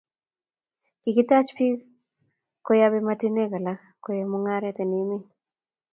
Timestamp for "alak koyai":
3.57-4.29